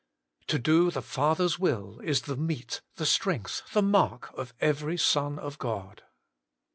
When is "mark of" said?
3.83-4.51